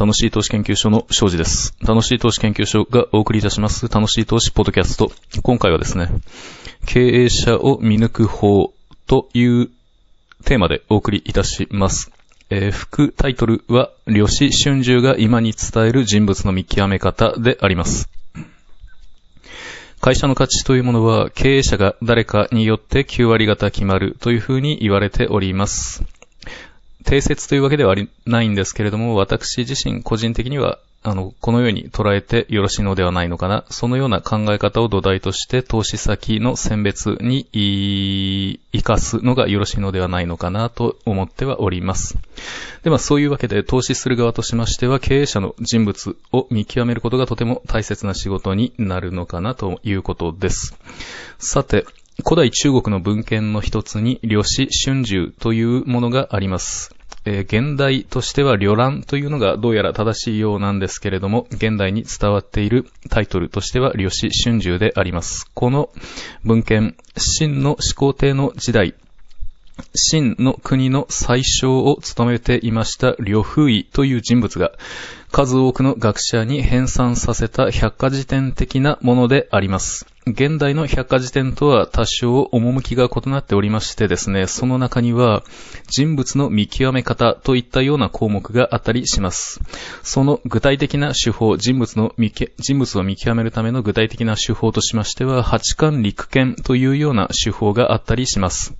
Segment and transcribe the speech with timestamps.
[0.00, 1.74] 楽しい投資研究所の庄司です。
[1.86, 5.12] 楽しい投資研究所がお送りいたします楽しい投資ポッドキャスト。
[5.42, 6.08] 今回はですね、
[6.86, 8.72] 経営者を見抜く方
[9.06, 9.68] という
[10.46, 12.10] テーマでお送りいたします。
[12.48, 18.08] えー、副タイトルは、呂氏春秋が今に伝える人物の見極め方であります。
[20.00, 26.02] 会社の価値というものは経営者が誰かによって9割方決まるというふうに言われております。
[27.04, 33.64] 定説というわけではありないんですけれども、私自身個人的にはあの、このように捉えてよろしいのではないのかな。
[33.70, 42.18] そのような考え方を土台として投資先の選別に活かすのがよろしいのではないのかなと思ってはおります。
[42.82, 50.76] で、まあそういうわけで投資する側としましては経営者の人物を見極めることがとても大切な仕事になるのかなということです。
[51.38, 51.86] さて、
[52.22, 56.94] 古代中国の文献の一つに、呂氏春秋というものがあります。
[57.24, 65.50] えー、現代としては旅覧というのがどうやら正しいようなんですけれども、現代に伝わっているタイトルとしては、呂氏春秋であります。
[65.54, 65.90] この
[66.44, 68.94] 文献、秦の始皇帝の時代、
[69.94, 74.72] 秦の国の最小を務めていました呂不韋という人物が、
[75.32, 80.06] 数多くの学者に編纂させた百科事典的なものであります。
[80.26, 85.42] 現代の百科事典とは多少趣が異なっておりましてですね、その中には
[85.88, 89.60] 人物の見極め方といったような項目があったりします。
[90.02, 98.74] その具体的な手法、人物の見人物を見極めるための具体的な手法としましては、八巻陸剣というような手法があったりします。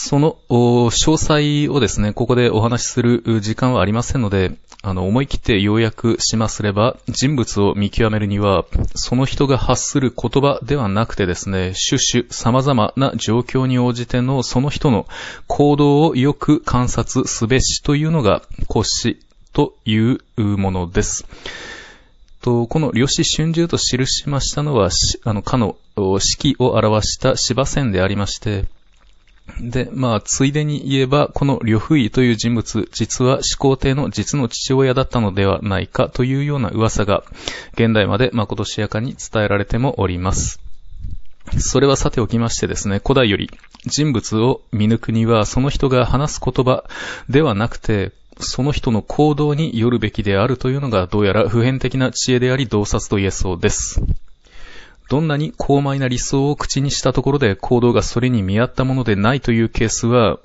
[0.00, 15.08] その詳細をですね、ここでお話しする時間はありませんので、あの、思い切って要約しますれば、人物を見極めるには、その人が発する言葉ではなくてですね、種々様々な状況に応じてのその人の
[15.48, 19.18] 行動をよく観察すべしというのが、骨子
[19.52, 21.26] というものです。
[22.40, 24.90] と、この呂氏春秋と記しましたのは、
[25.24, 28.66] あの、かの四季を表した芝線でありまして、
[29.60, 37.24] で、まあ、ついでに言えば、この呂不韋という人物、実は始皇帝の実の父親だったのではないかというような噂が、
[37.74, 40.60] 現代まで誠しやかに伝えられてもおります。
[41.56, 43.50] それはさておきましてですね、古代より
[43.86, 46.84] 人物を見抜くには、その人が話す言葉
[47.28, 54.00] ではなくて、その人の行動によるべきであるというのが、どうやら普遍的な知恵であり、洞察と言えそうです。
[55.08, 60.38] どんなに高邁な理想を口にしたところで行動がそれに見合ったものでないというケースは、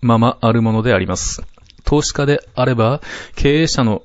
[0.00, 1.42] ままあるものであります。
[1.84, 3.00] 投資家であれば、
[3.34, 4.02] 経営者の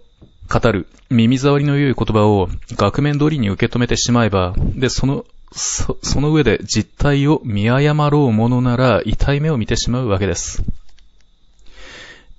[0.49, 10.63] 語る耳障りの良い言葉を額面通りに受け止めてしまえば、で、その、そその上で実態を見誤ろうものなら痛い目を見てしまうわけです。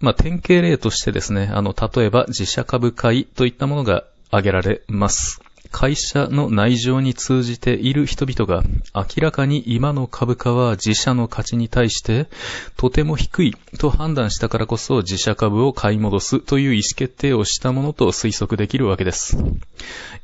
[0.00, 5.43] まあ、典型例としてですね、あの、例えば自社株買いといったものが挙げられます。
[5.76, 8.62] 会社の内情に通じている人々が
[8.94, 12.28] 明らかに今の株価は自社の価値に対して
[12.76, 19.36] とても低いと判断したからこそ自社株を買い戻すという意思決定をしたものと推測できるわけです。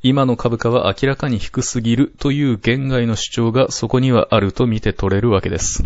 [0.04, 5.82] 今の株価は明らかに低すぎるという現外の主張がそこにはあると見て取れるわけです。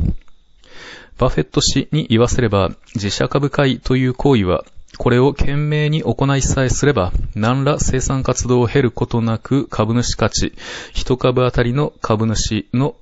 [1.16, 4.66] バフェット氏に言わせれば、自社株買いという行為は
[4.98, 10.52] これを懸命に行いさえすれば、何ら生産活動を経ることなく株主価値、
[10.92, 12.94] 一株あたりの株主の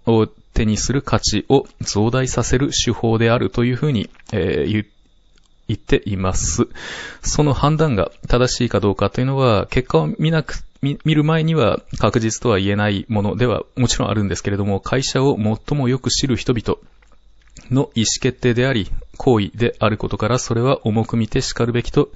[0.55, 4.87] 手にする価値を増大させる手法であるというふうに、えー、
[5.69, 6.69] 言っています。
[7.23, 16.79] その判断が正しいかどうかというのは、結果を見なく、見る前には確実とは言えないものではもちろんあるんですけれども、会社を最もよく知る人々、
[17.71, 22.11] の意思決定であり、行為であることから、それは重く見て叱るべきと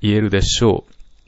[0.00, 0.84] 言えるでしょ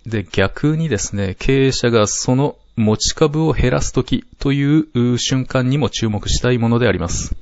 [0.06, 0.10] う。
[0.10, 7.34] で、逆にですね、経営者がその持ち株を減らすときという瞬間にも注目したいものであります。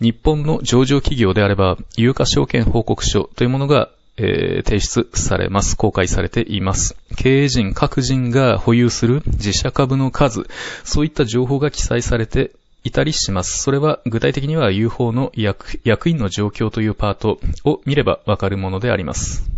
[0.00, 3.90] 日本の上場企業であれば、有価証券報告書というものが
[4.22, 5.78] えー、提出されます。
[5.78, 6.94] 公開されています。
[7.16, 10.46] 経営陣各人が保有する自社株の数、
[10.84, 12.52] そういった情報が記載されて
[12.84, 13.62] いたりします。
[13.62, 19.50] それは具体的には UFO の役役員の状況というパートを見ればわかるものであります。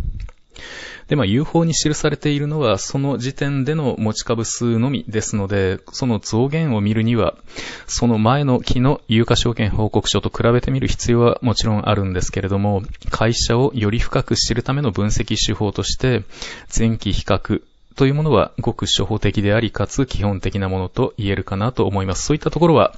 [1.07, 7.35] で、まあ UFO に記されているのはその時点での持ち株数のみですので、その増減を見るには、
[7.87, 16.23] その前の期の有価証券報告書と比べてみる必要はもちろんあるんですけれども、会社をより深く知るための分析手法として、
[16.75, 17.61] 前期比較、
[17.95, 22.25] というものはごく初歩的であり、かつ基本的なものと言えるかなと思います。
[22.25, 22.95] そういったところは、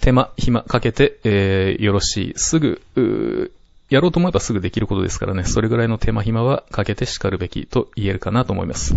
[0.00, 2.32] 手間、暇かけて、えー、よろしい。
[2.36, 2.80] すぐ、
[3.90, 8.94] やろうと思えばすぐできることですからね、それぐらいの手間暇はかけて叱るべきと言えるかなと思います。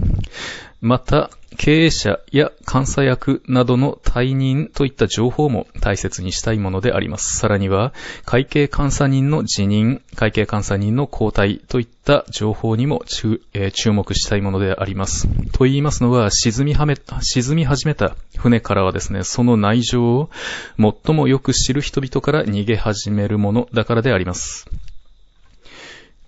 [0.84, 7.38] また、経営者や監査役などの退任といった情報も大切にしたいものであります。
[7.38, 7.94] さらには、
[8.26, 15.30] 会計監査人の辞任、会計監査人の交代といった情報にも注えー、注目したいものであります。
[15.54, 20.30] と言いますのは、沈みはめ、沈み始めた船からはですね、その内情を
[20.78, 24.68] 最もよく知る人々から逃げ始めるものだからであります。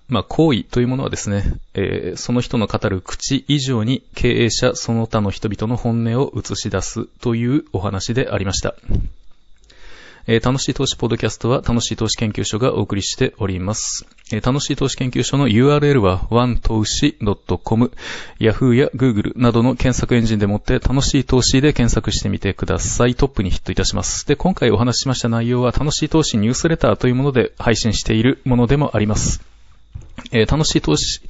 [0.08, 1.44] まあ、行為というものはですね、
[1.74, 8.76] えー、その人の語る口以上に経営者その他の人々の本音を映し出すというお話でありました。
[10.28, 14.06] えー、楽しい投資ポッドキャストは楽しい投資研究所がお送りしております。
[14.32, 17.16] えー、楽しい投資研究所の URL は one 投資
[17.64, 17.92] .com、
[18.40, 23.16] Yahoo や Google などの検索エンジンでもって楽しい投資で検索してみてください。
[23.16, 24.28] トップにヒットいたします。
[24.28, 29.55] で、今回お話ししました内容は楽しい投資ニュースレターというもので配信しているものでもあります。
[30.32, 31.22] え、楽しい投資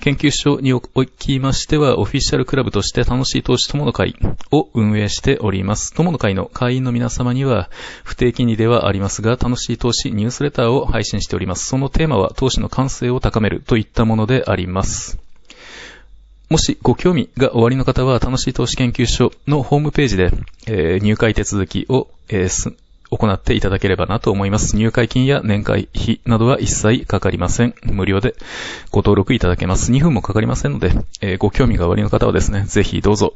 [0.00, 4.16] 研究所におきましては、オフィシャルクラブとして楽しい投資友の会
[4.50, 5.94] を運営しております。
[5.94, 7.70] 友の会の会員の皆様には、
[8.04, 11.66] 不定期にではありますが、楽しい投資ニュースレターを配信しております。
[11.66, 15.18] そのテーマは、投資の感性を高めるといったものであります。
[16.50, 20.30] もしご興味がおありの方は、楽しい投資研究所のホームページで、
[20.66, 22.74] えー、入会手続きを、えー、
[23.16, 24.76] 行っていただければなと思います。
[24.76, 27.74] 入会金や年会費などは一切かかりません。
[27.84, 28.34] 無料で
[28.90, 29.92] ご登録いただけます。
[29.92, 33.34] 2分もかかりませんので、えー、ご興味がおありの方はですね、ぜひどうぞ。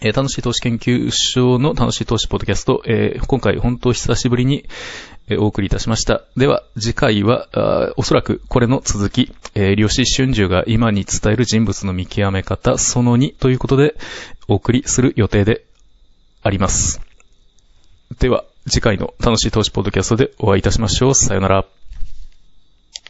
[0.00, 4.64] えー、楽しい投資研究所の楽しい投資ポッドキャスト、えー、今回本当久しぶりに、
[5.28, 6.24] えお送りいたしました。
[6.36, 13.94] では、次回は、おそらくこれの続き、えー、量子春秋が今に伝える人物の見極め方、その2ということで、
[14.48, 15.64] お送りする予定で
[16.42, 17.11] あります。
[18.18, 21.14] では、次回の楽しい投資ポッドキャストでお会いいたしましょう。
[21.14, 21.81] さよなら。